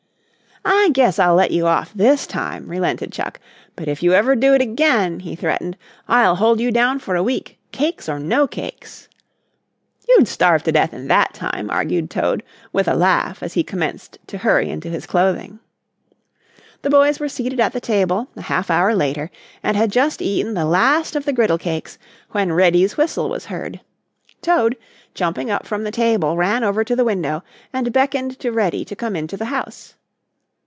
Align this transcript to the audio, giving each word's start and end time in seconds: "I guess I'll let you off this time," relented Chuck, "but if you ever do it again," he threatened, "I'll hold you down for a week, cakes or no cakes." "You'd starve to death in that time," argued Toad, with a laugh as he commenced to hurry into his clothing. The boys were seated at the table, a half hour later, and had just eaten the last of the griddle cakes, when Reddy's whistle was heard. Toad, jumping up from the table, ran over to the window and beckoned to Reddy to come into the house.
"I 0.63 0.89
guess 0.91 1.17
I'll 1.17 1.33
let 1.33 1.49
you 1.49 1.65
off 1.65 1.91
this 1.91 2.27
time," 2.27 2.67
relented 2.67 3.11
Chuck, 3.11 3.39
"but 3.75 3.87
if 3.87 4.03
you 4.03 4.13
ever 4.13 4.35
do 4.35 4.53
it 4.53 4.61
again," 4.61 5.21
he 5.21 5.35
threatened, 5.35 5.75
"I'll 6.07 6.35
hold 6.35 6.59
you 6.61 6.69
down 6.71 6.99
for 6.99 7.15
a 7.15 7.23
week, 7.23 7.57
cakes 7.71 8.07
or 8.07 8.19
no 8.19 8.45
cakes." 8.45 9.07
"You'd 10.07 10.27
starve 10.27 10.61
to 10.63 10.71
death 10.71 10.93
in 10.93 11.07
that 11.07 11.33
time," 11.33 11.71
argued 11.71 12.11
Toad, 12.11 12.43
with 12.71 12.87
a 12.87 12.93
laugh 12.93 13.41
as 13.41 13.53
he 13.53 13.63
commenced 13.63 14.19
to 14.27 14.37
hurry 14.37 14.69
into 14.69 14.89
his 14.89 15.07
clothing. 15.07 15.57
The 16.83 16.91
boys 16.91 17.19
were 17.19 17.29
seated 17.29 17.59
at 17.59 17.73
the 17.73 17.81
table, 17.81 18.27
a 18.35 18.41
half 18.43 18.69
hour 18.69 18.93
later, 18.93 19.31
and 19.63 19.75
had 19.75 19.91
just 19.91 20.21
eaten 20.21 20.53
the 20.53 20.65
last 20.65 21.15
of 21.15 21.25
the 21.25 21.33
griddle 21.33 21.57
cakes, 21.57 21.97
when 22.33 22.53
Reddy's 22.53 22.97
whistle 22.97 23.29
was 23.29 23.45
heard. 23.45 23.81
Toad, 24.43 24.77
jumping 25.15 25.49
up 25.49 25.65
from 25.65 25.85
the 25.85 25.91
table, 25.91 26.37
ran 26.37 26.63
over 26.63 26.83
to 26.83 26.95
the 26.95 27.05
window 27.05 27.43
and 27.73 27.91
beckoned 27.91 28.37
to 28.41 28.51
Reddy 28.51 28.85
to 28.85 28.95
come 28.95 29.15
into 29.15 29.35
the 29.37 29.45
house. 29.45 29.95